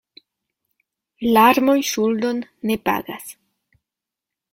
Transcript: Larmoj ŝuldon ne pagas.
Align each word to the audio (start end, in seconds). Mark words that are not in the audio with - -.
Larmoj 1.35 1.75
ŝuldon 1.89 2.39
ne 2.71 2.79
pagas. 2.89 3.29